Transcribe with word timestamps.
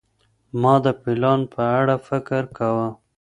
ما 0.61 0.73
د 0.85 0.87
پلان 1.01 1.39
په 1.53 1.61
اړه 1.79 1.95
فکر 2.07 2.41
کاوه. 2.57 2.87